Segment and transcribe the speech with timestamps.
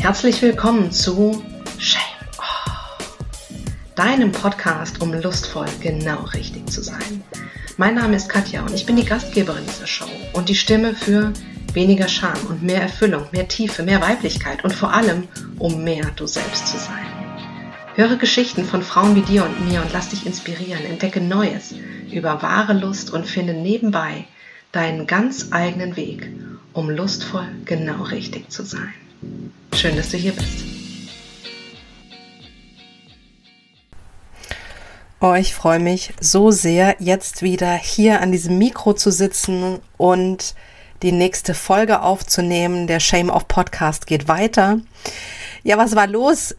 [0.00, 1.42] Herzlich willkommen zu
[1.76, 2.02] Shame,
[2.38, 2.70] oh,
[3.96, 7.24] deinem Podcast, um lustvoll genau richtig zu sein.
[7.76, 11.32] Mein Name ist Katja und ich bin die Gastgeberin dieser Show und die Stimme für
[11.72, 15.26] weniger Scham und mehr Erfüllung, mehr Tiefe, mehr Weiblichkeit und vor allem,
[15.58, 17.04] um mehr du selbst zu sein.
[17.96, 21.74] Höre Geschichten von Frauen wie dir und mir und lass dich inspirieren, entdecke Neues
[22.10, 24.26] über wahre Lust und finde nebenbei
[24.70, 26.30] deinen ganz eigenen Weg,
[26.72, 28.94] um lustvoll genau richtig zu sein.
[29.74, 30.64] Schön, dass du hier bist.
[35.20, 40.54] Oh, ich freue mich so sehr, jetzt wieder hier an diesem Mikro zu sitzen und
[41.02, 42.86] die nächste Folge aufzunehmen.
[42.86, 44.80] Der Shame of Podcast geht weiter.
[45.64, 46.54] Ja, was war los?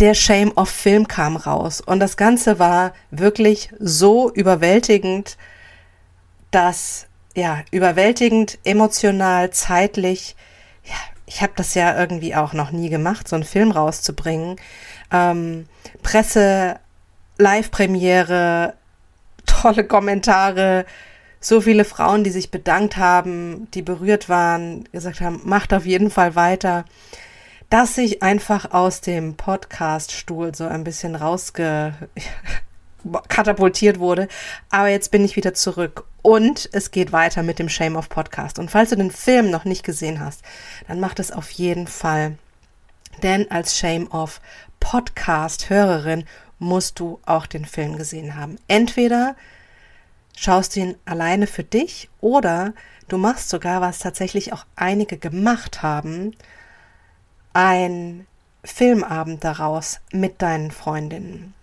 [0.00, 5.36] Der Shame of Film kam raus und das Ganze war wirklich so überwältigend,
[6.50, 10.34] dass, ja, überwältigend, emotional, zeitlich,
[11.30, 14.56] ich habe das ja irgendwie auch noch nie gemacht, so einen Film rauszubringen.
[15.12, 15.66] Ähm,
[16.02, 16.80] Presse,
[17.38, 18.74] Live-Premiere,
[19.46, 20.86] tolle Kommentare,
[21.38, 26.10] so viele Frauen, die sich bedankt haben, die berührt waren, gesagt haben, macht auf jeden
[26.10, 26.84] Fall weiter,
[27.70, 31.94] dass ich einfach aus dem Podcast-Stuhl so ein bisschen rausge
[33.28, 34.28] katapultiert wurde.
[34.70, 38.58] Aber jetzt bin ich wieder zurück und es geht weiter mit dem Shame of Podcast.
[38.58, 40.42] Und falls du den Film noch nicht gesehen hast,
[40.88, 42.36] dann mach das auf jeden Fall.
[43.22, 44.40] Denn als Shame of
[44.80, 46.24] Podcast-Hörerin
[46.58, 48.56] musst du auch den Film gesehen haben.
[48.68, 49.34] Entweder
[50.36, 52.74] schaust du ihn alleine für dich oder
[53.08, 56.34] du machst sogar, was tatsächlich auch einige gemacht haben,
[57.52, 58.26] ein
[58.64, 61.54] Filmabend daraus mit deinen Freundinnen.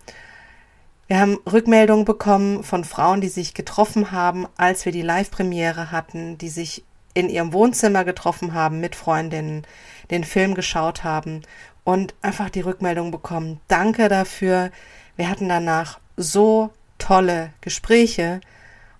[1.08, 6.36] Wir haben Rückmeldungen bekommen von Frauen, die sich getroffen haben, als wir die Live-Premiere hatten,
[6.36, 6.84] die sich
[7.14, 9.66] in ihrem Wohnzimmer getroffen haben mit Freundinnen,
[10.10, 11.40] den Film geschaut haben
[11.82, 13.58] und einfach die Rückmeldung bekommen.
[13.68, 14.70] Danke dafür.
[15.16, 18.42] Wir hatten danach so tolle Gespräche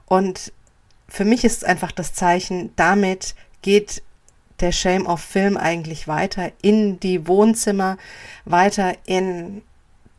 [0.06, 0.54] und
[1.10, 4.02] für mich ist einfach das Zeichen, damit geht
[4.60, 7.98] der Shame of Film eigentlich weiter in die Wohnzimmer,
[8.46, 9.62] weiter in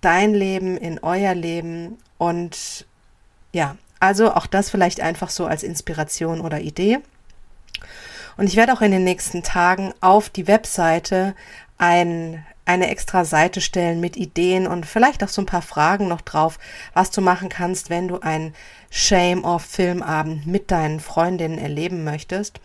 [0.02, 2.86] dein Leben, in euer Leben und
[3.52, 7.00] ja, also auch das vielleicht einfach so als Inspiration oder Idee.
[8.38, 11.36] Und ich werde auch in den nächsten Tagen auf die Webseite
[11.78, 16.22] ein, eine extra Seite stellen mit Ideen und vielleicht auch so ein paar Fragen noch
[16.22, 16.58] drauf,
[16.94, 18.54] was du machen kannst, wenn du ein
[18.90, 22.62] Shame of Filmabend mit deinen Freundinnen erleben möchtest.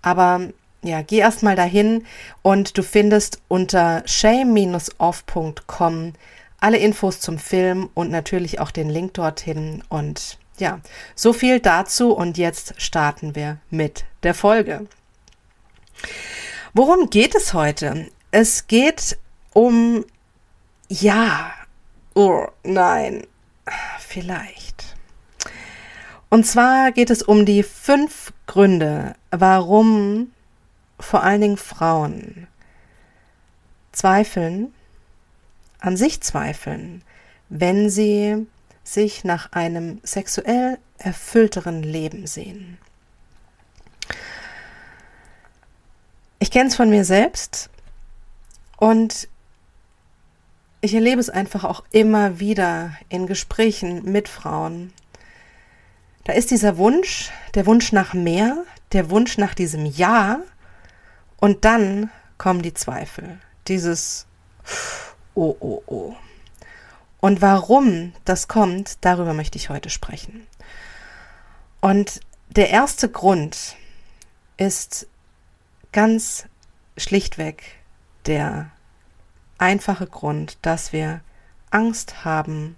[0.00, 0.40] Aber
[0.82, 2.04] ja, geh erstmal dahin
[2.42, 4.74] und du findest unter shame-off.com
[6.62, 9.82] alle Infos zum Film und natürlich auch den Link dorthin.
[9.88, 10.80] Und ja,
[11.14, 14.86] so viel dazu und jetzt starten wir mit der Folge.
[16.72, 18.06] Worum geht es heute?
[18.30, 19.18] Es geht
[19.52, 20.04] um
[20.88, 21.52] ja,
[22.14, 23.26] oh nein,
[23.98, 24.96] vielleicht.
[26.28, 30.32] Und zwar geht es um die fünf Gründe, warum
[31.00, 32.46] vor allen Dingen Frauen
[33.92, 34.72] zweifeln,
[35.82, 37.02] an sich zweifeln,
[37.48, 38.46] wenn sie
[38.84, 42.78] sich nach einem sexuell erfüllteren Leben sehen.
[46.38, 47.68] Ich kenne es von mir selbst
[48.78, 49.28] und
[50.80, 54.92] ich erlebe es einfach auch immer wieder in Gesprächen mit Frauen.
[56.24, 60.40] Da ist dieser Wunsch, der Wunsch nach mehr, der Wunsch nach diesem Ja
[61.36, 63.38] und dann kommen die Zweifel.
[63.68, 64.26] Dieses
[65.34, 66.14] oh, oh, oh.
[67.20, 70.46] Und warum das kommt, darüber möchte ich heute sprechen.
[71.80, 72.20] Und
[72.50, 73.76] der erste Grund
[74.56, 75.06] ist
[75.92, 76.46] ganz
[76.96, 77.62] schlichtweg
[78.26, 78.70] der
[79.58, 81.20] einfache Grund, dass wir
[81.70, 82.76] Angst haben,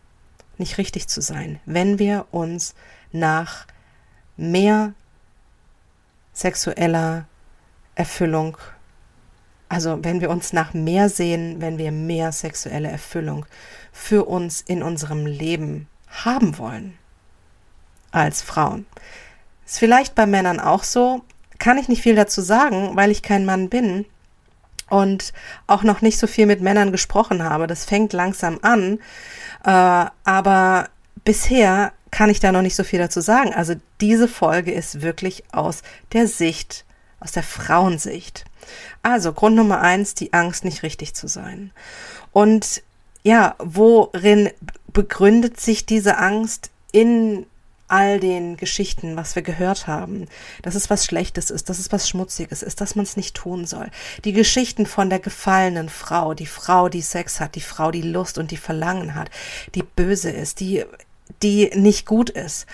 [0.59, 2.75] nicht richtig zu sein, wenn wir uns
[3.13, 3.67] nach
[4.37, 4.93] mehr
[6.33, 7.27] sexueller
[7.95, 8.59] Erfüllung
[9.75, 13.45] also wenn wir uns nach mehr sehen, wenn wir mehr sexuelle Erfüllung
[13.93, 16.97] für uns in unserem Leben haben wollen
[18.13, 18.87] als Frauen.
[19.67, 21.23] Ist vielleicht bei Männern auch so,
[21.59, 24.07] kann ich nicht viel dazu sagen, weil ich kein Mann bin
[24.91, 25.33] und
[25.67, 27.67] auch noch nicht so viel mit Männern gesprochen habe.
[27.67, 29.01] Das fängt langsam an,
[29.65, 30.89] äh, aber
[31.25, 33.53] bisher kann ich da noch nicht so viel dazu sagen.
[33.53, 35.83] Also diese Folge ist wirklich aus
[36.13, 36.85] der Sicht,
[37.25, 38.45] aus der Frauensicht.
[39.03, 41.73] Also Grund Nummer eins, die Angst, nicht richtig zu sein.
[42.33, 42.83] Und
[43.23, 44.51] ja, worin
[44.93, 47.47] begründet sich diese Angst in
[47.89, 50.27] all den Geschichten, was wir gehört haben,
[50.63, 53.67] dass es was Schlechtes ist, dass es was Schmutziges ist, dass man es nicht tun
[53.67, 53.91] soll.
[54.25, 58.39] Die Geschichten von der gefallenen Frau, die Frau, die Sex hat, die Frau, die Lust
[58.39, 59.31] und die Verlangen hat,
[59.75, 60.85] die böse ist, die,
[61.43, 62.67] die nicht gut ist.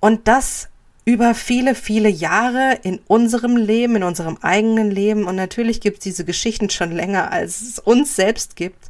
[0.00, 0.68] Und das
[1.06, 5.24] über viele, viele Jahre in unserem Leben, in unserem eigenen Leben.
[5.24, 8.88] Und natürlich gibt es diese Geschichten schon länger, als es uns selbst gibt.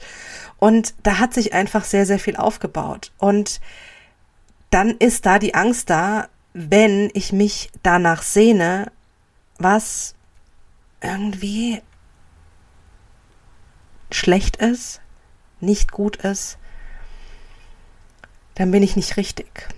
[0.58, 3.12] Und da hat sich einfach sehr, sehr viel aufgebaut.
[3.18, 3.60] Und
[4.70, 8.90] dann ist da die Angst da, wenn ich mich danach sehne,
[9.58, 10.14] was
[11.02, 11.82] irgendwie
[14.10, 15.02] schlecht ist,
[15.60, 16.56] nicht gut ist,
[18.54, 19.68] dann bin ich nicht richtig.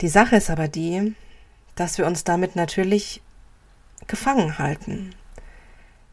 [0.00, 1.14] Die Sache ist aber die,
[1.74, 3.22] dass wir uns damit natürlich
[4.06, 5.14] gefangen halten.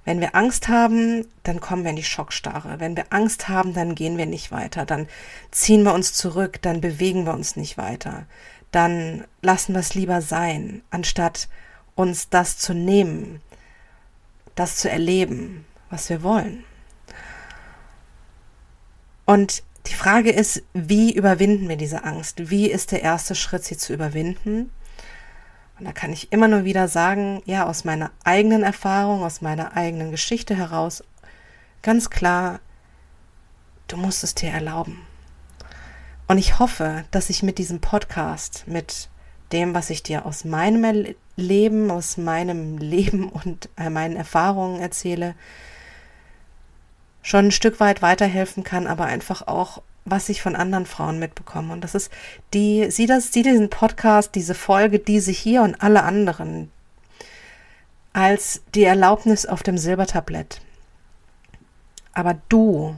[0.04, 2.80] Wenn wir Angst haben, dann kommen wir in die Schockstarre.
[2.80, 4.86] Wenn wir Angst haben, dann gehen wir nicht weiter.
[4.86, 5.08] Dann
[5.52, 8.26] ziehen wir uns zurück, dann bewegen wir uns nicht weiter.
[8.72, 11.50] Dann lassen wir es lieber sein, anstatt
[11.96, 13.42] uns das zu nehmen,
[14.56, 16.64] das zu erleben, was wir wollen.
[19.26, 22.50] Und die Frage ist, wie überwinden wir diese Angst?
[22.50, 24.72] Wie ist der erste Schritt, sie zu überwinden?
[25.80, 29.78] Und da kann ich immer nur wieder sagen, ja, aus meiner eigenen Erfahrung, aus meiner
[29.78, 31.04] eigenen Geschichte heraus,
[31.84, 32.60] ganz klar,
[33.88, 35.00] du musst es dir erlauben.
[36.28, 39.10] Und ich hoffe, dass ich mit diesem Podcast, mit
[39.52, 45.36] dem, was ich dir aus meinem Leben, aus meinem Leben und äh, meinen Erfahrungen erzähle,
[47.28, 51.74] schon ein Stück weit weiterhelfen kann, aber einfach auch was ich von anderen Frauen mitbekomme.
[51.74, 52.10] Und das ist
[52.54, 56.72] die, sie das, sie diesen Podcast, diese Folge, diese hier und alle anderen
[58.14, 60.62] als die Erlaubnis auf dem Silbertablett.
[62.14, 62.96] Aber du,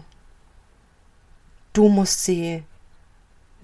[1.73, 2.63] du musst sie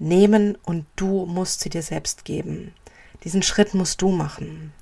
[0.00, 2.74] nehmen und du musst sie dir selbst geben.
[3.22, 4.72] Diesen Schritt musst du machen.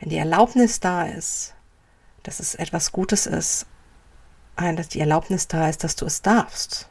[0.00, 1.54] Wenn die Erlaubnis da ist,
[2.24, 3.66] dass es etwas Gutes ist,
[4.56, 6.88] dass die Erlaubnis da ist, dass du es darfst,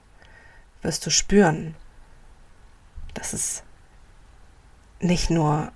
[0.82, 1.76] wirst du spüren,
[3.14, 3.64] dass es
[5.00, 5.72] nicht nur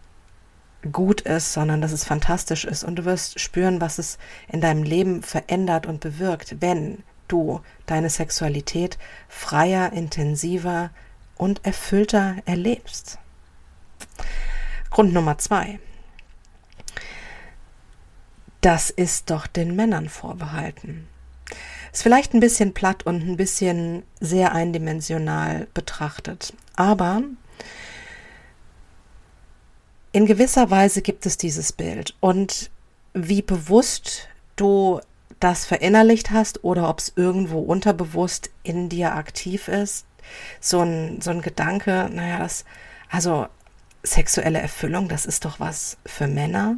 [0.91, 2.83] gut ist, sondern dass es fantastisch ist.
[2.83, 4.17] Und du wirst spüren, was es
[4.47, 8.97] in deinem Leben verändert und bewirkt, wenn du deine Sexualität
[9.27, 10.91] freier, intensiver
[11.37, 13.19] und erfüllter erlebst.
[14.89, 15.79] Grund Nummer zwei.
[18.61, 21.07] Das ist doch den Männern vorbehalten.
[21.91, 26.53] Ist vielleicht ein bisschen platt und ein bisschen sehr eindimensional betrachtet.
[26.75, 27.21] Aber
[30.11, 32.15] in gewisser Weise gibt es dieses Bild.
[32.19, 32.69] Und
[33.13, 35.01] wie bewusst du
[35.39, 40.05] das verinnerlicht hast oder ob es irgendwo unterbewusst in dir aktiv ist,
[40.59, 42.65] so ein, so ein Gedanke, naja, das,
[43.09, 43.47] also
[44.03, 46.75] sexuelle Erfüllung, das ist doch was für Männer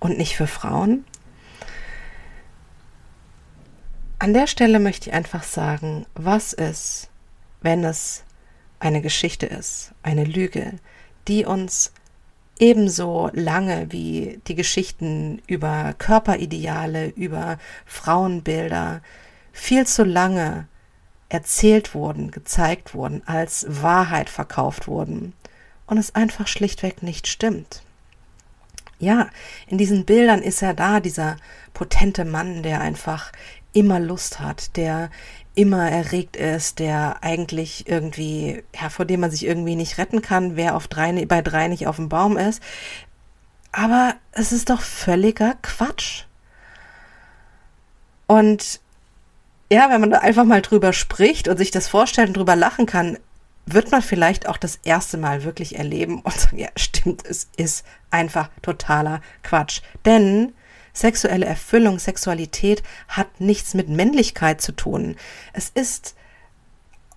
[0.00, 1.04] und nicht für Frauen.
[4.24, 7.10] An der Stelle möchte ich einfach sagen, was ist,
[7.60, 8.24] wenn es
[8.80, 10.78] eine Geschichte ist, eine Lüge,
[11.28, 11.92] die uns
[12.58, 19.02] ebenso lange wie die Geschichten über Körperideale, über Frauenbilder
[19.52, 20.68] viel zu lange
[21.28, 25.34] erzählt wurden, gezeigt wurden, als Wahrheit verkauft wurden
[25.84, 27.82] und es einfach schlichtweg nicht stimmt.
[28.98, 29.28] Ja,
[29.66, 31.36] in diesen Bildern ist er da, dieser
[31.74, 33.32] potente Mann, der einfach
[33.74, 35.10] immer Lust hat, der
[35.54, 40.56] immer erregt ist, der eigentlich irgendwie, ja, vor dem man sich irgendwie nicht retten kann,
[40.56, 42.62] wer auf drei, bei drei nicht auf dem Baum ist.
[43.70, 46.24] Aber es ist doch völliger Quatsch.
[48.26, 48.80] Und
[49.70, 52.86] ja, wenn man da einfach mal drüber spricht und sich das vorstellt und drüber lachen
[52.86, 53.18] kann,
[53.66, 57.84] wird man vielleicht auch das erste Mal wirklich erleben und sagen, ja, stimmt, es ist
[58.10, 59.80] einfach totaler Quatsch.
[60.04, 60.52] Denn
[60.94, 65.16] Sexuelle Erfüllung, Sexualität hat nichts mit Männlichkeit zu tun.
[65.52, 66.14] Es ist,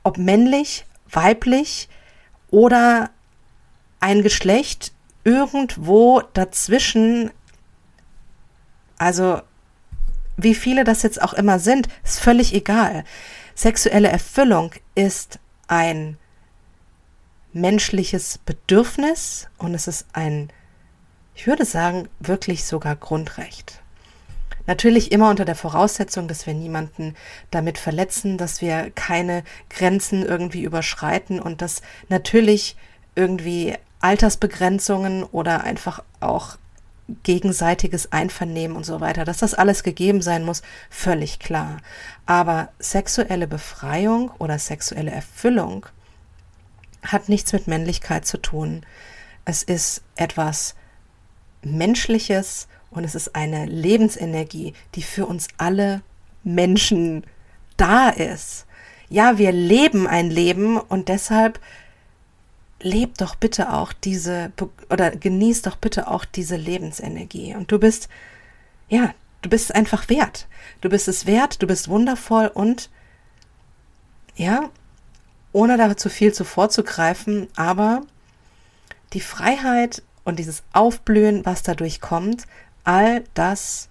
[0.03, 1.87] ob männlich, weiblich
[2.49, 3.11] oder
[3.99, 4.91] ein Geschlecht
[5.23, 7.31] irgendwo dazwischen,
[8.97, 9.41] also
[10.37, 13.03] wie viele das jetzt auch immer sind, ist völlig egal.
[13.55, 16.17] Sexuelle Erfüllung ist ein
[17.53, 20.51] menschliches Bedürfnis und es ist ein
[21.37, 23.79] ich würde sagen, wirklich sogar Grundrecht.
[24.65, 27.15] Natürlich immer unter der Voraussetzung, dass wir niemanden
[27.51, 32.75] damit verletzen, dass wir keine Grenzen irgendwie überschreiten und dass natürlich
[33.13, 36.57] irgendwie Altersbegrenzungen oder einfach auch
[37.21, 41.77] gegenseitiges Einvernehmen und so weiter, dass das alles gegeben sein muss, völlig klar.
[42.25, 45.85] Aber sexuelle Befreiung oder sexuelle Erfüllung
[47.03, 48.83] hat nichts mit Männlichkeit zu tun.
[49.45, 50.73] Es ist etwas
[51.75, 56.01] Menschliches und es ist eine Lebensenergie, die für uns alle
[56.43, 57.23] Menschen
[57.75, 58.65] da ist.
[59.09, 61.59] Ja, wir leben ein Leben und deshalb
[62.81, 64.51] lebt doch bitte auch diese
[64.89, 67.55] oder genießt doch bitte auch diese Lebensenergie.
[67.55, 68.09] Und du bist,
[68.89, 70.47] ja, du bist einfach wert.
[70.81, 72.89] Du bist es wert, du bist wundervoll und
[74.35, 74.69] ja,
[75.51, 78.01] ohne da zu viel zuvorzugreifen, aber
[79.13, 82.47] die Freiheit und dieses Aufblühen, was dadurch kommt,
[82.83, 83.87] all das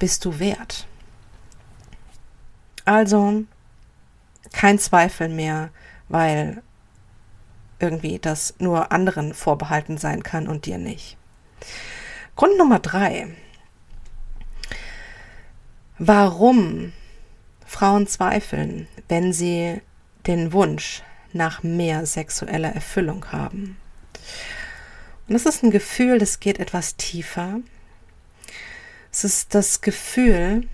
[0.00, 0.88] bist du wert.
[2.84, 3.44] Also
[4.52, 5.70] kein Zweifel mehr,
[6.08, 6.60] weil
[7.78, 11.16] irgendwie das nur anderen vorbehalten sein kann und dir nicht.
[12.34, 13.28] Grund Nummer drei.
[15.98, 16.92] Warum
[17.64, 19.82] Frauen zweifeln, wenn sie
[20.26, 23.76] den Wunsch nach mehr sexueller Erfüllung haben.
[25.28, 27.60] Und das ist ein Gefühl, das geht etwas tiefer.
[29.12, 30.66] Es ist das Gefühl,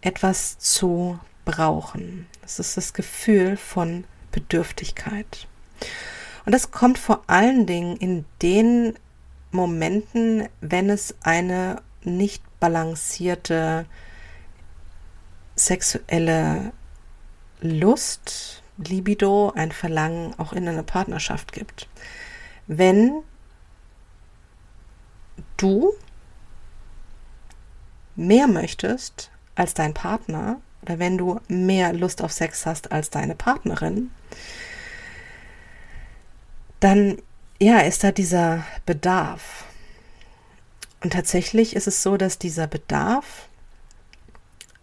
[0.00, 2.26] etwas zu brauchen.
[2.44, 5.48] Es ist das Gefühl von Bedürftigkeit.
[6.46, 8.94] Und das kommt vor allen Dingen in den
[9.50, 13.86] Momenten, wenn es eine nicht balancierte
[15.56, 16.72] sexuelle
[17.60, 21.88] Lust, Libido, ein Verlangen auch in einer Partnerschaft gibt.
[22.72, 23.24] Wenn
[25.56, 25.92] du
[28.14, 33.34] mehr möchtest als dein Partner oder wenn du mehr Lust auf Sex hast als deine
[33.34, 34.12] Partnerin,
[36.78, 37.20] dann
[37.60, 39.64] ja, ist da dieser Bedarf.
[41.02, 43.48] Und tatsächlich ist es so, dass dieser Bedarf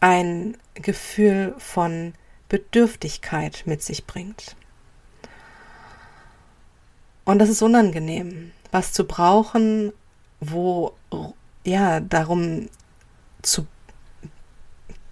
[0.01, 2.15] ein Gefühl von
[2.50, 4.58] Bedürftigkeit mit sich bringt.
[7.27, 9.91] Und das ist unangenehm, was zu brauchen,
[10.39, 10.93] wo
[11.65, 12.69] ja darum
[13.41, 13.67] zu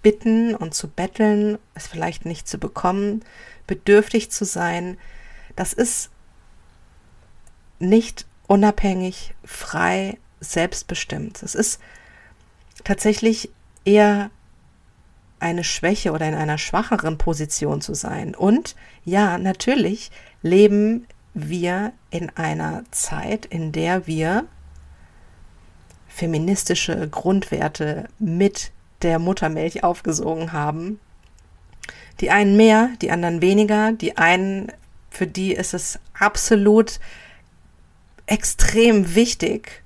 [0.00, 3.22] bitten und zu betteln, es vielleicht nicht zu bekommen,
[3.66, 4.96] bedürftig zu sein,
[5.56, 6.08] das ist
[7.80, 11.42] nicht unabhängig, frei, selbstbestimmt.
[11.42, 11.82] Es ist
[12.82, 13.50] tatsächlich
[13.84, 14.30] eher
[15.38, 18.34] eine Schwäche oder in einer schwacheren Position zu sein.
[18.34, 21.06] Und ja, natürlich leben
[21.36, 24.46] wir in einer Zeit, in der wir
[26.08, 30.98] feministische Grundwerte mit der Muttermilch aufgesogen haben.
[32.20, 33.92] Die einen mehr, die anderen weniger.
[33.92, 34.72] Die einen,
[35.10, 37.00] für die ist es absolut
[38.24, 39.82] extrem wichtig.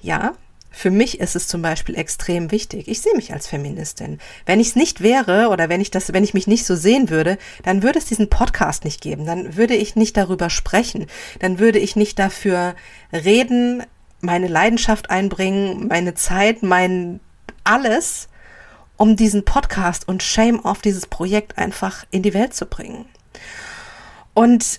[0.00, 0.32] Ja,
[0.78, 2.86] für mich ist es zum Beispiel extrem wichtig.
[2.86, 4.20] Ich sehe mich als Feministin.
[4.46, 7.10] Wenn ich es nicht wäre oder wenn ich das, wenn ich mich nicht so sehen
[7.10, 9.26] würde, dann würde es diesen Podcast nicht geben.
[9.26, 11.06] Dann würde ich nicht darüber sprechen.
[11.40, 12.76] Dann würde ich nicht dafür
[13.12, 13.82] reden,
[14.20, 17.18] meine Leidenschaft einbringen, meine Zeit, mein
[17.64, 18.28] alles,
[18.96, 23.06] um diesen Podcast und Shame Off dieses Projekt einfach in die Welt zu bringen.
[24.32, 24.78] Und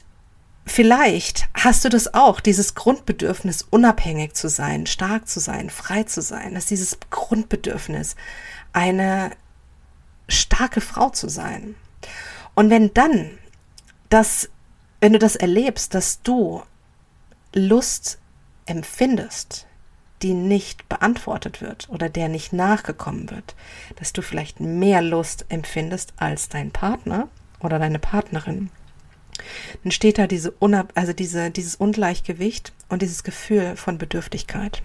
[0.71, 6.21] Vielleicht hast du das auch, dieses Grundbedürfnis, unabhängig zu sein, stark zu sein, frei zu
[6.21, 8.15] sein, dass dieses Grundbedürfnis,
[8.71, 9.31] eine
[10.27, 11.73] starke Frau zu sein.
[12.53, 13.31] Und wenn dann
[14.09, 14.47] das,
[15.01, 16.61] wenn du das erlebst, dass du
[17.51, 18.19] Lust
[18.67, 19.65] empfindest,
[20.21, 23.55] die nicht beantwortet wird oder der nicht nachgekommen wird,
[23.95, 27.27] dass du vielleicht mehr Lust empfindest als dein Partner
[27.59, 28.69] oder deine Partnerin,
[29.83, 34.81] dann steht da diese Unab also diese, dieses Ungleichgewicht und dieses Gefühl von Bedürftigkeit.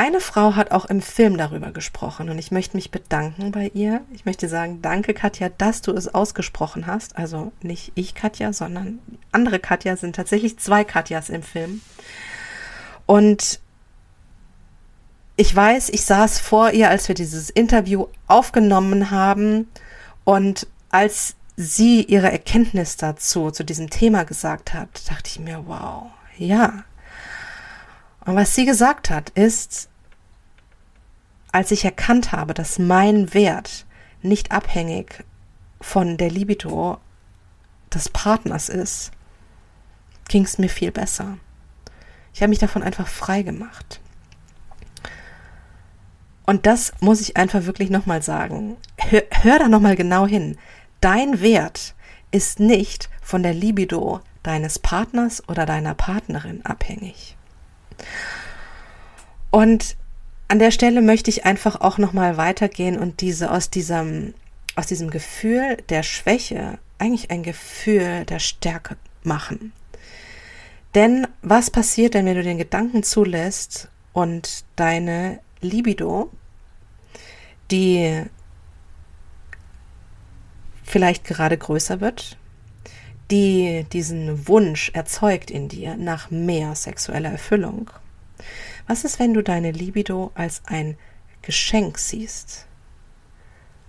[0.00, 4.00] Eine Frau hat auch im Film darüber gesprochen und ich möchte mich bedanken bei ihr.
[4.14, 7.18] Ich möchte sagen, danke Katja, dass du es ausgesprochen hast.
[7.18, 11.82] Also nicht ich Katja, sondern andere Katja sind tatsächlich zwei Katjas im Film.
[13.04, 13.60] Und
[15.36, 19.68] ich weiß, ich saß vor ihr, als wir dieses Interview aufgenommen haben
[20.24, 26.06] und als sie ihre Erkenntnis dazu, zu diesem Thema gesagt hat, dachte ich mir, wow,
[26.38, 26.84] ja.
[28.24, 29.90] Und was sie gesagt hat, ist,
[31.52, 33.84] als ich erkannt habe, dass mein Wert
[34.22, 35.24] nicht abhängig
[35.82, 36.98] von der Libido
[37.92, 39.10] des Partners ist,
[40.28, 41.36] ging es mir viel besser.
[42.32, 44.00] Ich habe mich davon einfach frei gemacht.
[46.46, 48.76] Und das muss ich einfach wirklich nochmal sagen.
[48.96, 50.56] Hör, hör da nochmal genau hin.
[51.00, 51.94] Dein Wert
[52.30, 57.36] ist nicht von der Libido deines Partners oder deiner Partnerin abhängig.
[59.50, 59.96] Und
[60.48, 64.34] an der Stelle möchte ich einfach auch noch mal weitergehen und diese aus diesem
[64.76, 69.72] aus diesem Gefühl der Schwäche eigentlich ein Gefühl der Stärke machen.
[70.94, 76.30] Denn was passiert denn, wenn du den Gedanken zulässt und deine Libido,
[77.70, 78.24] die
[80.90, 82.36] vielleicht gerade größer wird,
[83.30, 87.90] die diesen Wunsch erzeugt in dir nach mehr sexueller Erfüllung?
[88.86, 90.96] Was ist, wenn du deine Libido als ein
[91.42, 92.66] Geschenk siehst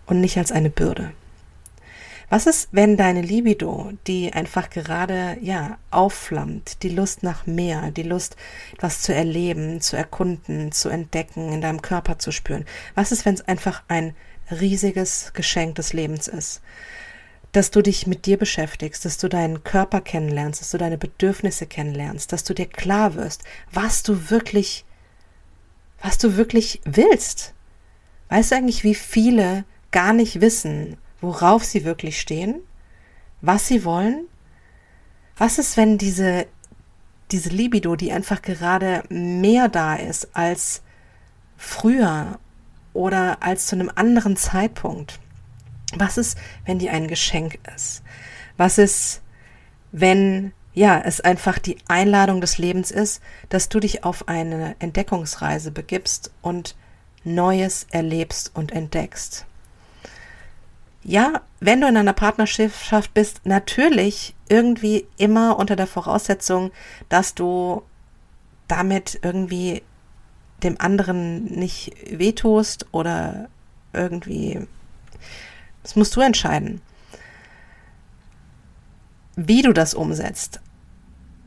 [0.06, 1.12] und nicht als eine Bürde?
[2.30, 8.04] Was ist, wenn deine Libido, die einfach gerade, ja, aufflammt, die Lust nach mehr, die
[8.04, 8.38] Lust,
[8.72, 12.64] etwas zu erleben, zu erkunden, zu entdecken, in deinem Körper zu spüren?
[12.96, 14.16] Was ist, wenn es einfach ein
[14.52, 16.62] riesiges Geschenk des Lebens ist?
[17.52, 21.66] Dass du dich mit dir beschäftigst, dass du deinen Körper kennenlernst, dass du deine Bedürfnisse
[21.66, 24.86] kennenlernst, dass du dir klar wirst, was du wirklich,
[26.02, 27.54] was du wirklich willst.
[28.30, 32.62] Weißt du eigentlich, wie viele gar nicht wissen, worauf sie wirklich stehen,
[33.42, 34.28] was sie wollen.
[35.38, 36.46] Was ist, wenn diese,
[37.32, 40.82] diese Libido, die einfach gerade mehr da ist als
[41.58, 42.40] früher
[42.94, 45.20] oder als zu einem anderen Zeitpunkt?
[45.96, 48.04] Was ist, wenn die ein Geschenk ist?
[48.58, 49.22] Was ist,
[49.92, 55.72] wenn ja, es einfach die Einladung des Lebens ist, dass du dich auf eine Entdeckungsreise
[55.72, 56.76] begibst und
[57.24, 59.46] Neues erlebst und entdeckst?
[61.04, 66.72] ja, wenn du in einer Partnerschaft bist, natürlich irgendwie immer unter der Voraussetzung,
[67.10, 67.82] dass du
[68.68, 69.82] damit irgendwie
[70.64, 73.50] dem anderen nicht wehtust oder
[73.94, 74.68] irgendwie,
[75.84, 76.82] das musst du entscheiden,
[79.36, 80.60] wie du das umsetzt.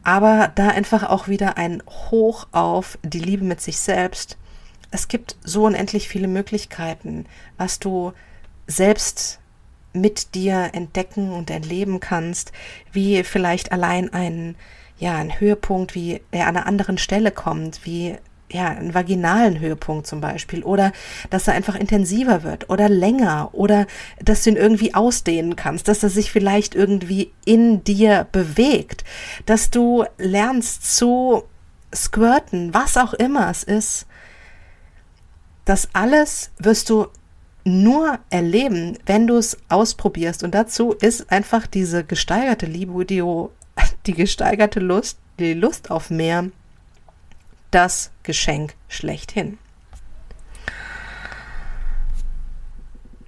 [0.03, 4.37] Aber da einfach auch wieder ein Hoch auf die Liebe mit sich selbst.
[4.91, 7.25] Es gibt so unendlich viele Möglichkeiten,
[7.57, 8.13] was du
[8.67, 9.41] selbst
[9.95, 12.53] mit dir entdecken und erleben kannst,
[12.93, 14.57] wie vielleicht allein ein,
[14.99, 18.17] ja, ein Höhepunkt, wie er an einer anderen Stelle kommt, wie
[18.51, 20.93] ja, einen vaginalen Höhepunkt zum Beispiel oder
[21.31, 23.87] dass er einfach intensiver wird oder länger oder
[24.23, 29.05] dass du ihn irgendwie ausdehnen kannst, dass er sich vielleicht irgendwie in dir bewegt,
[29.47, 31.45] dass du lernst zu
[31.95, 34.07] squirten, was auch immer es ist.
[35.65, 37.07] Das alles wirst du
[37.65, 40.45] nur erleben, wenn du es ausprobierst.
[40.45, 43.53] Und dazu ist einfach diese gesteigerte Libido,
[44.07, 46.51] die gesteigerte Lust, die Lust auf mehr,
[47.75, 49.59] das Geschenk schlechthin.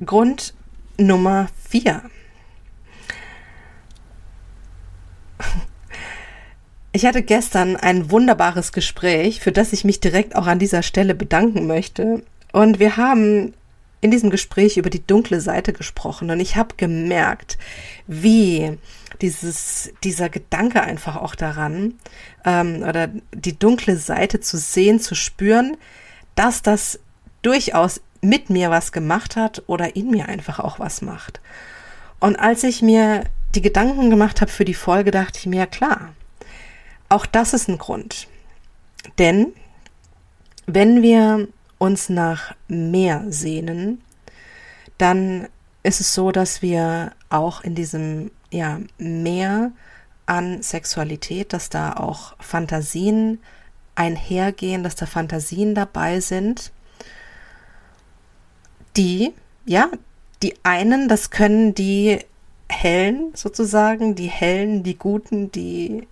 [0.05, 0.55] Grund
[0.99, 2.03] Nummer vier.
[6.93, 11.15] Ich hatte gestern ein wunderbares Gespräch, für das ich mich direkt auch an dieser Stelle
[11.15, 12.23] bedanken möchte.
[12.53, 13.53] Und wir haben
[14.01, 17.59] in diesem Gespräch über die dunkle Seite gesprochen und ich habe gemerkt,
[18.07, 18.79] wie
[19.21, 21.95] dieses, dieser Gedanke einfach auch daran
[22.45, 25.77] ähm, oder die dunkle Seite zu sehen, zu spüren,
[26.35, 27.01] dass das
[27.43, 31.41] durchaus mit mir was gemacht hat oder in mir einfach auch was macht.
[32.21, 36.13] Und als ich mir die Gedanken gemacht habe für die Folge, dachte ich mir, klar,
[37.09, 38.29] auch das ist ein Grund.
[39.19, 39.53] Denn
[40.67, 44.03] wenn wir uns nach mehr sehnen,
[44.99, 45.49] dann
[45.83, 49.73] ist es so, dass wir auch in diesem ja, Meer
[50.27, 53.41] an Sexualität, dass da auch Fantasien
[53.95, 56.73] einhergehen, dass da Fantasien dabei sind,
[58.97, 59.33] die,
[59.65, 59.89] ja,
[60.43, 62.19] die einen, das können die
[62.69, 66.09] hellen sozusagen, die hellen, die guten, die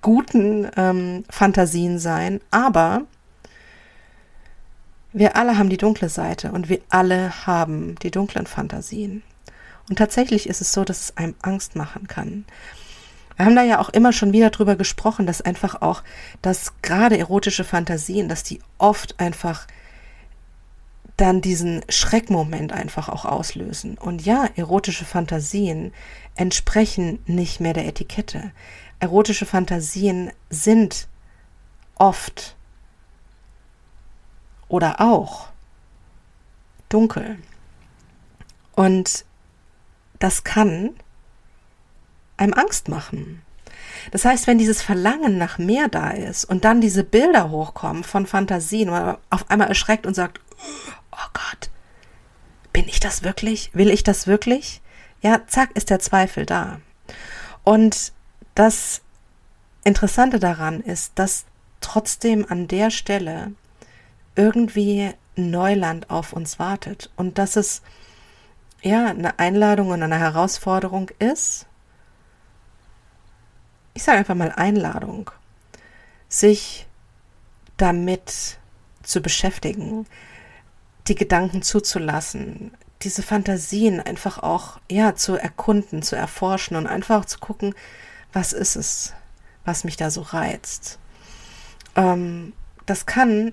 [0.00, 3.02] guten ähm, Fantasien sein, aber
[5.14, 9.22] wir alle haben die dunkle Seite und wir alle haben die dunklen Fantasien.
[9.88, 12.44] Und tatsächlich ist es so, dass es einem Angst machen kann.
[13.36, 16.02] Wir haben da ja auch immer schon wieder drüber gesprochen, dass einfach auch,
[16.42, 19.68] dass gerade erotische Fantasien, dass die oft einfach
[21.16, 23.96] dann diesen Schreckmoment einfach auch auslösen.
[23.96, 25.92] Und ja, erotische Fantasien
[26.34, 28.50] entsprechen nicht mehr der Etikette.
[28.98, 31.06] Erotische Fantasien sind
[31.94, 32.53] oft
[34.74, 35.50] oder auch
[36.88, 37.38] dunkel.
[38.74, 39.24] Und
[40.18, 40.90] das kann
[42.36, 43.42] einem Angst machen.
[44.10, 48.26] Das heißt, wenn dieses Verlangen nach mehr da ist und dann diese Bilder hochkommen von
[48.26, 50.40] Fantasien, man auf einmal erschreckt und sagt,
[51.12, 51.70] oh Gott,
[52.72, 53.70] bin ich das wirklich?
[53.74, 54.82] Will ich das wirklich?
[55.22, 56.80] Ja, zack, ist der Zweifel da.
[57.62, 58.12] Und
[58.56, 59.02] das
[59.84, 61.44] Interessante daran ist, dass
[61.80, 63.52] trotzdem an der Stelle
[64.36, 67.82] irgendwie Neuland auf uns wartet und dass es
[68.82, 71.66] ja, eine Einladung und eine Herausforderung ist,
[73.94, 75.30] ich sage einfach mal Einladung,
[76.28, 76.86] sich
[77.76, 78.58] damit
[79.02, 80.06] zu beschäftigen,
[81.06, 87.38] die Gedanken zuzulassen, diese Fantasien einfach auch ja zu erkunden, zu erforschen und einfach zu
[87.38, 87.74] gucken,
[88.32, 89.14] was ist es,
[89.64, 90.98] was mich da so reizt.
[91.96, 92.52] Ähm,
[92.86, 93.52] das kann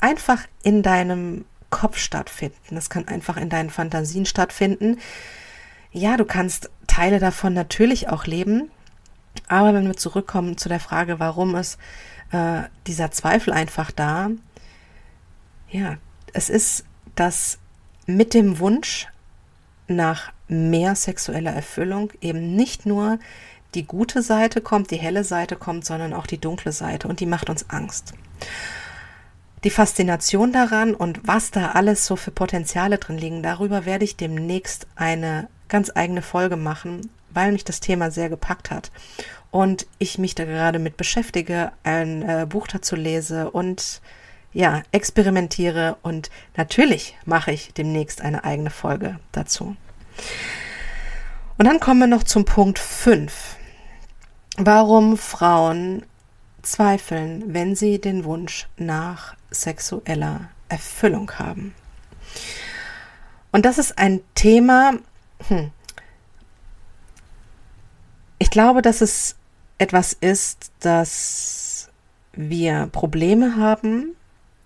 [0.00, 2.74] einfach in deinem Kopf stattfinden.
[2.74, 4.98] Das kann einfach in deinen Fantasien stattfinden.
[5.92, 8.70] Ja, du kannst Teile davon natürlich auch leben.
[9.46, 11.78] Aber wenn wir zurückkommen zu der Frage, warum ist
[12.32, 14.30] äh, dieser Zweifel einfach da?
[15.70, 15.96] Ja,
[16.32, 16.84] es ist
[17.14, 17.58] das
[18.06, 19.06] mit dem Wunsch
[19.86, 23.18] nach mehr sexueller Erfüllung eben nicht nur
[23.74, 27.26] die gute Seite kommt, die helle Seite kommt, sondern auch die dunkle Seite und die
[27.26, 28.14] macht uns Angst.
[29.64, 34.16] Die Faszination daran und was da alles so für Potenziale drin liegen, darüber werde ich
[34.16, 38.90] demnächst eine ganz eigene Folge machen, weil mich das Thema sehr gepackt hat
[39.50, 44.00] und ich mich da gerade mit beschäftige, ein äh, Buch dazu lese und
[44.52, 49.76] ja, experimentiere und natürlich mache ich demnächst eine eigene Folge dazu.
[51.58, 53.56] Und dann kommen wir noch zum Punkt 5.
[54.56, 56.04] Warum Frauen
[56.62, 61.74] zweifeln, wenn sie den Wunsch nach sexueller Erfüllung haben.
[63.52, 64.92] Und das ist ein Thema,
[65.48, 65.70] hm,
[68.38, 69.36] ich glaube, dass es
[69.78, 71.90] etwas ist, dass
[72.32, 74.14] wir Probleme haben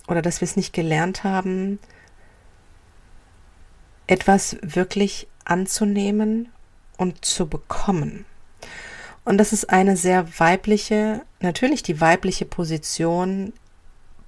[0.08, 1.78] oder dass wir es nicht gelernt haben,
[4.06, 6.50] etwas wirklich anzunehmen
[6.96, 8.26] und zu bekommen.
[9.24, 13.52] Und das ist eine sehr weibliche, natürlich die weibliche Position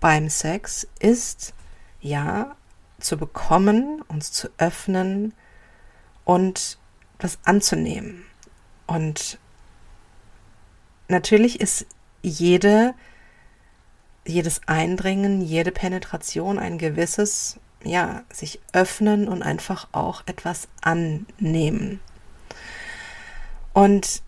[0.05, 1.55] beim Sex ist,
[2.03, 2.57] ja,
[3.01, 5.33] zu bekommen, uns zu öffnen
[6.27, 6.79] und
[7.17, 8.27] das anzunehmen.
[8.87, 9.39] Und
[11.09, 11.87] natürlich ist
[12.21, 12.93] jede
[14.27, 22.01] jedes Eindringen, jede Penetration ein gewisses, ja, sich öffnen und einfach auch etwas annehmen.
[23.73, 24.21] Und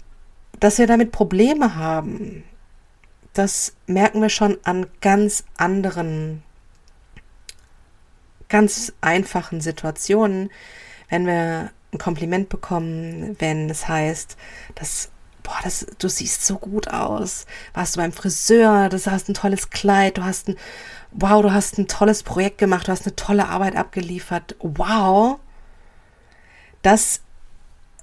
[0.59, 2.45] dass wir damit Probleme haben,
[3.39, 6.43] das merken wir schon an ganz anderen,
[8.49, 10.51] ganz einfachen Situationen,
[11.09, 14.37] wenn wir ein Kompliment bekommen, wenn es heißt,
[14.75, 15.11] dass
[15.43, 17.47] boah, das, du siehst so gut aus.
[17.73, 20.57] Warst du beim Friseur, du hast ein tolles Kleid, du hast ein,
[21.13, 24.57] wow, du hast ein tolles Projekt gemacht, du hast eine tolle Arbeit abgeliefert.
[24.61, 25.39] Wow.
[26.83, 27.21] Dass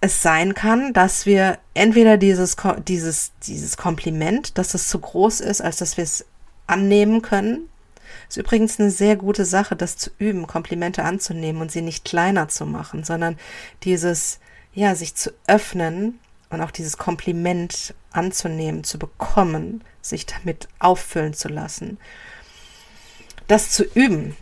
[0.04, 2.58] es sein kann, dass wir entweder dieses,
[2.90, 6.26] dieses, dieses Kompliment, dass es zu groß ist, als dass wir es
[6.68, 7.70] annehmen können.
[8.28, 12.50] Ist übrigens eine sehr gute Sache, das zu üben, Komplimente anzunehmen und sie nicht kleiner
[12.50, 13.38] zu machen, sondern
[13.84, 14.40] dieses,
[14.74, 21.48] ja, sich zu öffnen und auch dieses Kompliment anzunehmen, zu bekommen, sich damit auffüllen zu
[21.48, 21.98] lassen,
[23.48, 24.36] das zu üben.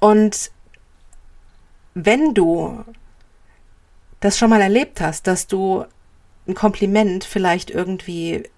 [0.00, 0.50] Und
[1.92, 2.82] wenn du
[4.24, 5.84] das schon mal erlebt hast, dass du
[6.48, 8.48] ein Kompliment vielleicht irgendwie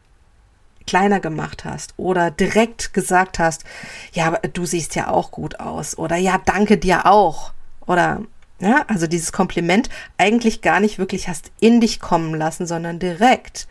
[0.87, 3.65] kleiner gemacht hast oder direkt gesagt hast,
[4.13, 7.53] ja, du siehst ja auch gut aus oder ja, danke dir auch
[7.85, 8.23] oder
[8.61, 13.67] ja, also dieses Kompliment eigentlich gar nicht wirklich hast in dich kommen lassen, sondern direkt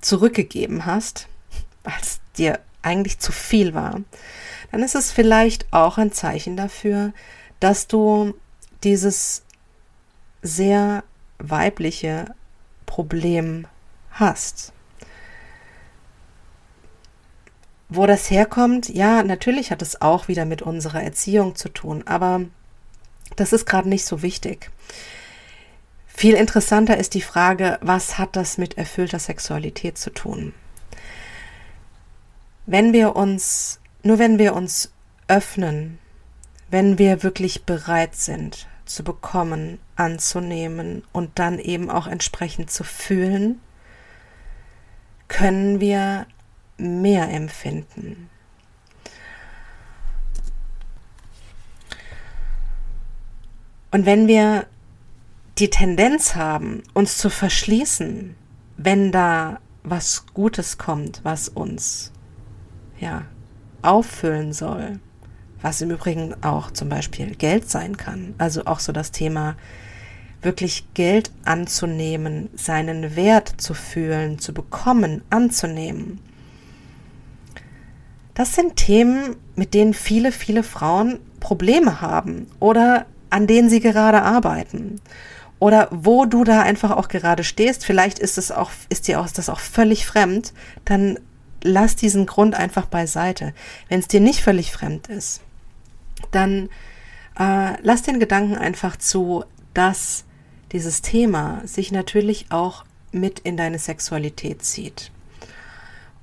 [0.00, 1.26] zurückgegeben hast,
[2.00, 4.00] es dir eigentlich zu viel war,
[4.70, 7.12] dann ist es vielleicht auch ein Zeichen dafür,
[7.58, 8.34] dass du
[8.84, 9.43] dieses
[10.44, 11.02] sehr
[11.38, 12.26] weibliche
[12.86, 13.66] Problem
[14.10, 14.72] hast.
[17.88, 22.42] Wo das herkommt, ja, natürlich hat es auch wieder mit unserer Erziehung zu tun, aber
[23.36, 24.70] das ist gerade nicht so wichtig.
[26.06, 30.52] Viel interessanter ist die Frage, was hat das mit erfüllter Sexualität zu tun?
[32.66, 34.92] Wenn wir uns, nur wenn wir uns
[35.26, 35.98] öffnen,
[36.70, 43.60] wenn wir wirklich bereit sind zu bekommen, anzunehmen und dann eben auch entsprechend zu fühlen,
[45.28, 46.26] können wir
[46.76, 48.30] mehr empfinden.
[53.90, 54.66] Und wenn wir
[55.58, 58.34] die Tendenz haben, uns zu verschließen,
[58.76, 62.12] wenn da was Gutes kommt, was uns
[62.98, 63.24] ja
[63.82, 64.98] auffüllen soll,
[65.64, 69.56] was im Übrigen auch zum Beispiel Geld sein kann, also auch so das Thema
[70.42, 76.20] wirklich Geld anzunehmen, seinen Wert zu fühlen, zu bekommen, anzunehmen.
[78.34, 84.20] Das sind Themen, mit denen viele, viele Frauen Probleme haben oder an denen sie gerade
[84.20, 85.00] arbeiten
[85.60, 87.86] oder wo du da einfach auch gerade stehst.
[87.86, 90.52] Vielleicht ist es auch, ist dir auch das auch völlig fremd.
[90.84, 91.18] Dann
[91.62, 93.54] lass diesen Grund einfach beiseite.
[93.88, 95.40] Wenn es dir nicht völlig fremd ist,
[96.30, 96.68] dann
[97.38, 100.24] äh, lass den Gedanken einfach zu, dass
[100.72, 105.10] dieses Thema sich natürlich auch mit in deine Sexualität zieht.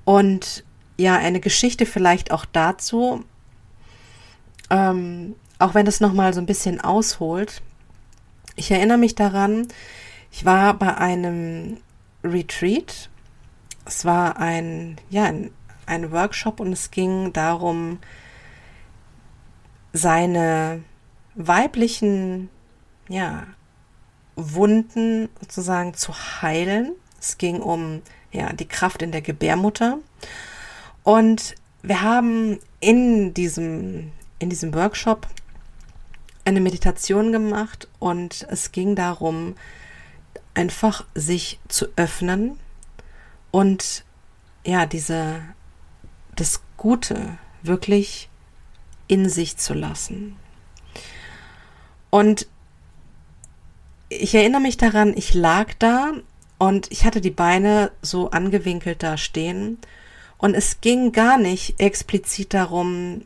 [0.04, 0.64] Und
[0.98, 3.24] ja, eine Geschichte vielleicht auch dazu,
[4.70, 7.62] ähm, auch wenn das nochmal so ein bisschen ausholt.
[8.56, 9.68] Ich erinnere mich daran,
[10.30, 11.78] ich war bei einem
[12.24, 13.08] Retreat.
[13.84, 15.50] Es war ein, ja, ein,
[15.86, 17.98] ein Workshop und es ging darum,
[19.92, 20.82] seine
[21.34, 22.48] weiblichen,
[23.08, 23.46] ja,
[24.36, 26.92] Wunden sozusagen zu heilen.
[27.20, 29.98] Es ging um ja, die Kraft in der Gebärmutter.
[31.02, 35.26] Und wir haben in diesem, in diesem Workshop
[36.44, 39.54] eine Meditation gemacht und es ging darum,
[40.54, 42.58] einfach sich zu öffnen
[43.50, 44.04] und
[44.64, 45.42] ja, diese,
[46.36, 48.28] das Gute wirklich
[49.12, 50.36] in sich zu lassen.
[52.08, 52.46] Und
[54.08, 56.12] ich erinnere mich daran, ich lag da
[56.56, 59.76] und ich hatte die Beine so angewinkelt da stehen
[60.38, 63.20] und es ging gar nicht explizit darum,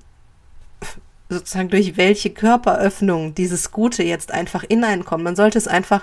[1.28, 5.22] sozusagen durch welche Körperöffnung dieses Gute jetzt einfach hineinkommt.
[5.22, 6.02] Man sollte es einfach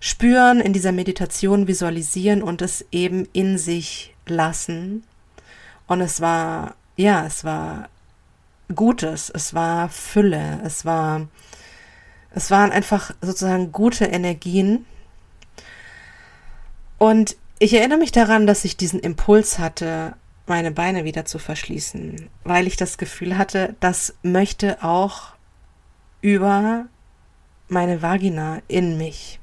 [0.00, 5.04] spüren, in dieser Meditation visualisieren und es eben in sich lassen.
[5.86, 7.88] Und es war, ja, es war
[8.74, 11.28] Gutes, es war Fülle, es war
[12.30, 14.86] es waren einfach sozusagen gute Energien.
[16.98, 20.14] Und ich erinnere mich daran, dass ich diesen Impuls hatte,
[20.46, 25.32] meine Beine wieder zu verschließen, weil ich das Gefühl hatte, das möchte auch
[26.20, 26.86] über
[27.68, 29.40] meine Vagina in mich.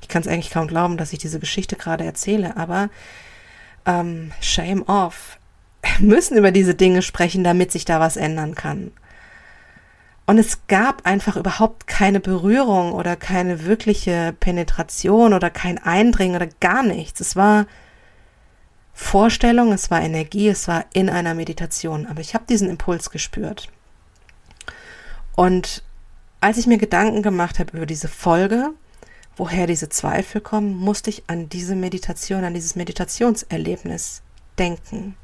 [0.00, 2.90] Ich kann es eigentlich kaum glauben, dass ich diese Geschichte gerade erzähle, aber
[3.86, 5.38] ähm, shame off.
[5.98, 8.92] Müssen über diese Dinge sprechen, damit sich da was ändern kann.
[10.26, 16.48] Und es gab einfach überhaupt keine Berührung oder keine wirkliche Penetration oder kein Eindringen oder
[16.60, 17.20] gar nichts.
[17.20, 17.66] Es war
[18.92, 22.06] Vorstellung, es war Energie, es war in einer Meditation.
[22.06, 23.68] Aber ich habe diesen Impuls gespürt.
[25.34, 25.82] Und
[26.40, 28.70] als ich mir Gedanken gemacht habe über diese Folge,
[29.36, 34.22] woher diese Zweifel kommen, musste ich an diese Meditation, an dieses Meditationserlebnis
[34.58, 35.16] denken.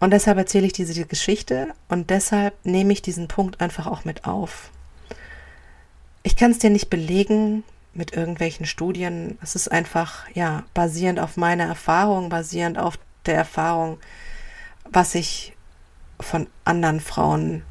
[0.00, 4.26] Und deshalb erzähle ich diese Geschichte und deshalb nehme ich diesen Punkt einfach auch mit
[4.26, 4.70] auf.
[6.22, 9.38] Ich kann es dir nicht belegen mit irgendwelchen Studien.
[9.42, 13.98] Es ist einfach, ja, basierend auf meiner Erfahrung, basierend auf der Erfahrung,
[14.84, 15.54] was ich
[16.20, 17.62] von anderen Frauen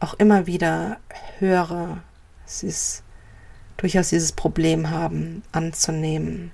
[0.00, 0.98] auch immer wieder
[1.38, 1.98] höre.
[2.46, 3.02] Es ist
[3.76, 6.52] durchaus dieses Problem haben, anzunehmen.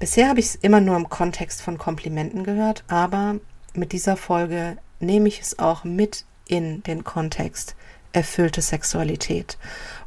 [0.00, 3.36] Bisher habe ich es immer nur im Kontext von Komplimenten gehört, aber
[3.74, 7.76] mit dieser Folge nehme ich es auch mit in den Kontext
[8.12, 9.58] erfüllte Sexualität.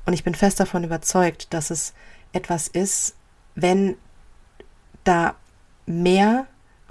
[0.08, 1.94] Und ich bin fest davon überzeugt, dass es
[2.34, 3.16] etwas ist,
[3.54, 3.96] wenn
[5.04, 5.36] da
[5.86, 6.48] mehr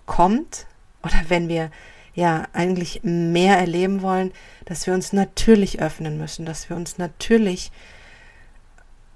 [0.07, 0.67] kommt
[1.03, 1.73] oder wenn wir
[2.15, 4.31] ja eigentlich mehr erleben wollen,
[4.65, 7.73] dass wir uns natürlich öffnen müssen, dass wir uns natürlich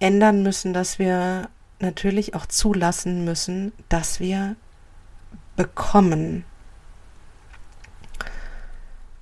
[0.00, 4.56] ändern müssen, dass wir natürlich auch zulassen müssen, dass wir
[5.56, 6.44] bekommen.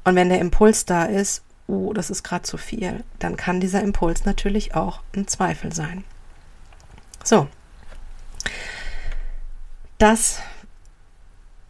[0.05, 3.83] Und wenn der Impuls da ist, oh, das ist gerade zu viel, dann kann dieser
[3.83, 6.05] Impuls natürlich auch ein Zweifel sein.
[7.23, 7.49] So.
[9.99, 10.41] Das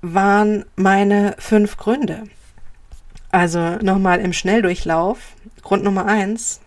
[0.03, 2.25] waren meine fünf Gründe.
[3.31, 5.35] Also nochmal im Schnelldurchlauf.
[5.63, 6.61] Grund Nummer eins,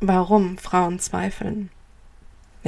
[0.00, 1.70] warum Frauen zweifeln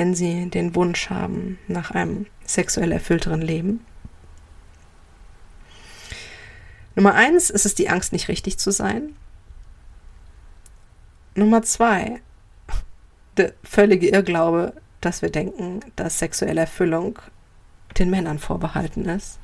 [0.00, 3.84] wenn sie den Wunsch haben nach einem sexuell erfüllteren Leben.
[6.94, 9.14] Nummer eins ist es die Angst, nicht richtig zu sein.
[11.34, 12.22] Nummer zwei,
[13.36, 17.18] der völlige Irrglaube, dass wir denken, dass sexuelle Erfüllung
[17.98, 19.38] den Männern vorbehalten ist.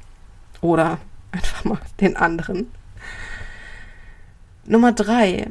[0.62, 0.96] Oder
[1.32, 2.70] einfach mal den anderen.
[4.64, 5.50] Nummer drei,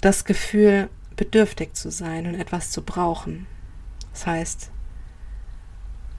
[0.00, 3.46] das Gefühl, bedürftig zu sein und etwas zu brauchen.
[4.12, 4.70] Das heißt,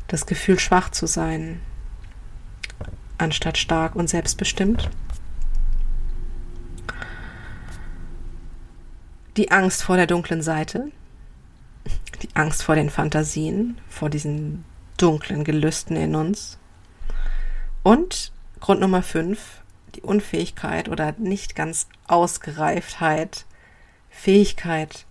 [0.08, 1.62] das Gefühl schwach zu sein,
[3.18, 4.92] anstatt stark und selbstbestimmt.
[9.38, 10.92] Die Angst vor der dunklen Seite,
[12.22, 14.66] die Angst vor den Fantasien, vor diesen
[14.98, 16.58] dunklen Gelüsten in uns.
[17.84, 19.62] Und Grund Nummer fünf,
[19.96, 23.46] die Unfähigkeit oder nicht ganz Ausgereiftheit,
[24.10, 25.06] Fähigkeit,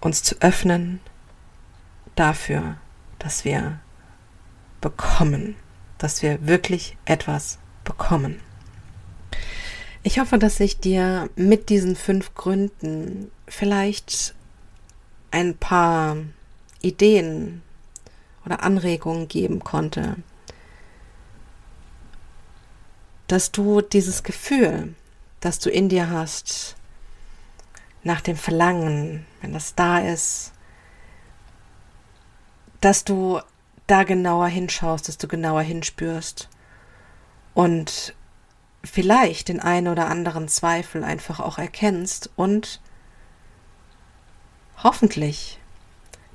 [0.00, 1.00] uns zu öffnen
[2.14, 2.76] dafür,
[3.18, 3.80] dass wir
[4.80, 5.56] bekommen,
[5.98, 8.40] dass wir wirklich etwas bekommen.
[10.02, 14.34] Ich hoffe, dass ich dir mit diesen fünf Gründen vielleicht
[15.32, 16.16] ein paar
[16.80, 17.62] Ideen
[18.44, 20.16] oder Anregungen geben konnte,
[23.26, 24.94] dass du dieses Gefühl,
[25.40, 26.76] das du in dir hast,
[28.02, 30.52] nach dem Verlangen, wenn das da ist,
[32.80, 33.40] dass du
[33.86, 36.48] da genauer hinschaust, dass du genauer hinspürst
[37.54, 38.14] und
[38.84, 42.80] vielleicht den einen oder anderen Zweifel einfach auch erkennst und
[44.82, 45.58] hoffentlich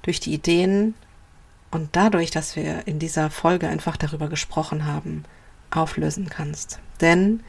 [0.02, 0.96] durch die Ideen
[1.70, 5.24] und dadurch, dass wir in dieser Folge einfach darüber gesprochen haben,
[5.70, 6.80] auflösen kannst.
[7.00, 7.44] Denn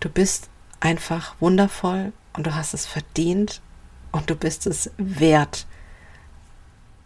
[0.00, 0.48] du bist
[0.80, 3.60] einfach wundervoll und du hast es verdient
[4.12, 5.66] und du bist es wert,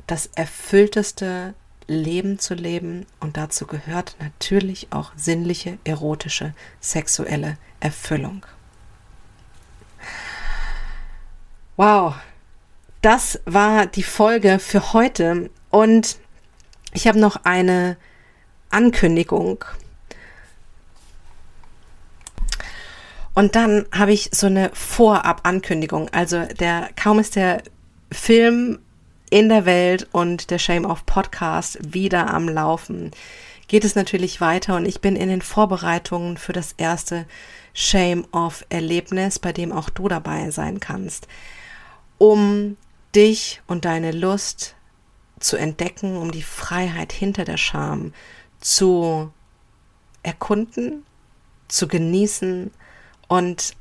[0.07, 1.55] das erfüllteste
[1.87, 8.47] Leben zu leben und dazu gehört natürlich auch sinnliche, erotische, sexuelle Erfüllung.
[11.77, 12.15] Wow,
[13.03, 16.19] das war die Folge für heute und
[16.93, 17.97] ich habe noch eine
[18.71, 19.65] Ankündigung.
[23.35, 26.09] Und dann habe ich so eine Vorab-Ankündigung.
[26.11, 27.63] Also der kaum ist der
[28.13, 28.81] Film
[29.31, 33.13] in der Welt und der Shame of Podcast wieder am Laufen,
[33.69, 37.25] geht es natürlich weiter und ich bin in den Vorbereitungen für das erste
[37.73, 41.29] Shame of Erlebnis, bei dem auch du dabei sein kannst,
[42.19, 42.77] um
[43.15, 44.75] dich und deine Lust
[45.39, 48.13] zu entdecken, um die Freiheit hinter der Scham
[48.59, 49.33] zu
[50.25, 51.05] erkunden,
[51.69, 52.73] zu genießen
[53.31, 53.77] und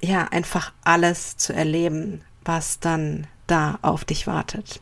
[0.00, 4.80] ja, einfach alles zu erleben, was dann da auf dich wartet.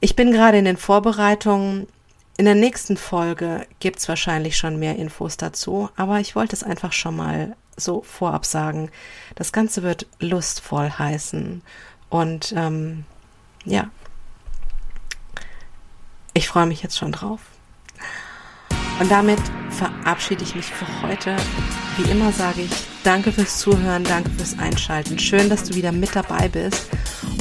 [0.00, 1.86] Ich bin gerade in den Vorbereitungen.
[2.36, 6.62] In der nächsten Folge gibt es wahrscheinlich schon mehr Infos dazu, aber ich wollte es
[6.62, 8.90] einfach schon mal so vorab sagen.
[9.36, 11.62] Das Ganze wird lustvoll heißen
[12.10, 13.06] und ähm,
[13.64, 13.88] ja,
[16.34, 17.40] ich freue mich jetzt schon drauf.
[19.00, 19.40] Und damit
[19.70, 21.36] verabschiede ich mich für heute.
[21.96, 25.18] Wie immer sage ich danke fürs Zuhören, danke fürs Einschalten.
[25.18, 26.88] Schön, dass du wieder mit dabei bist.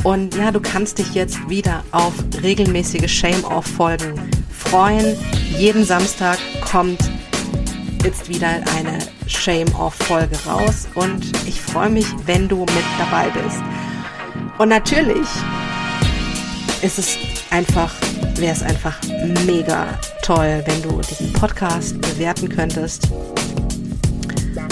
[0.04, 5.18] Und ja, du kannst dich jetzt wieder auf regelmäßige Shame-Off-Folgen freuen.
[5.58, 7.00] Jeden Samstag kommt
[8.04, 10.88] jetzt wieder eine Shame-Off-Folge raus.
[10.96, 13.62] Und ich freue mich, wenn du mit dabei bist.
[14.58, 15.28] Und natürlich
[16.82, 17.18] ist es
[17.50, 17.94] einfach,
[18.36, 18.98] wäre es einfach
[19.46, 19.88] mega
[20.22, 23.08] toll, wenn du diesen Podcast bewerten könntest.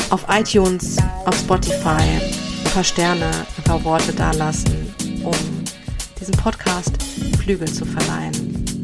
[0.09, 5.35] Auf iTunes, auf Spotify, ein paar Sterne, ein paar Worte dalassen, um
[6.19, 6.91] diesem Podcast
[7.41, 8.33] Flügel zu verleihen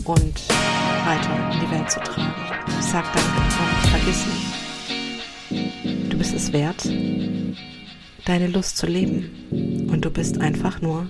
[0.06, 0.50] und
[1.06, 2.34] weiter in die Welt zu tragen.
[2.80, 4.26] Ich sag danke und vergiss
[5.52, 6.84] nicht, du bist es wert,
[8.26, 11.08] deine Lust zu leben und du bist einfach nur.